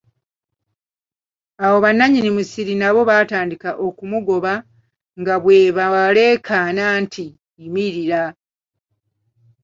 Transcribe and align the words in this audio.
Awo 1.65 1.77
bananyini 1.85 2.29
musiri 2.37 2.73
nabo 2.81 3.01
baatandika 3.09 3.69
okumugoba, 3.87 4.53
nga 5.19 5.35
bwe 5.43 5.59
baleekaana 5.77 6.83
nti, 7.01 7.25
yimirira! 7.59 8.23